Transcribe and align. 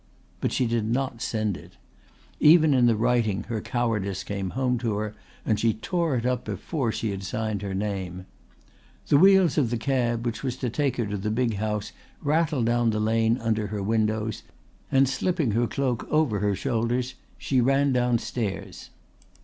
But 0.39 0.51
she 0.51 0.65
did 0.65 0.85
not 0.85 1.21
send 1.21 1.55
it. 1.55 1.77
Even 2.39 2.73
in 2.73 2.87
the 2.87 2.95
writing 2.95 3.43
her 3.43 3.61
cowardice 3.61 4.23
came 4.23 4.49
home 4.57 4.79
to 4.79 4.95
her 4.95 5.13
and 5.45 5.59
she 5.59 5.75
tore 5.75 6.15
it 6.15 6.25
up 6.25 6.43
before 6.45 6.91
she 6.91 7.11
had 7.11 7.21
signed 7.21 7.61
her 7.61 7.75
name. 7.75 8.25
The 9.09 9.19
wheels 9.19 9.59
of 9.59 9.69
the 9.69 9.77
cab 9.77 10.25
which 10.25 10.41
was 10.41 10.57
to 10.57 10.71
take 10.71 10.97
her 10.97 11.05
to 11.05 11.17
the 11.17 11.29
big 11.29 11.57
house 11.57 11.91
rattled 12.23 12.65
down 12.65 12.89
the 12.89 12.99
lane 12.99 13.37
under 13.37 13.67
her 13.67 13.83
windows, 13.83 14.41
and 14.91 15.07
slipping 15.07 15.51
her 15.51 15.67
cloak 15.67 16.07
over 16.09 16.39
her 16.39 16.55
shoulders 16.55 17.13
she 17.37 17.61
ran 17.61 17.93
downstairs. 17.93 18.89